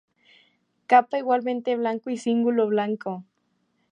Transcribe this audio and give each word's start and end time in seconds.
Capa 0.87 1.19
igualmente 1.19 1.75
blanca 1.75 2.09
y 2.11 2.17
cíngulo 2.17 2.65
blanco. 2.65 3.23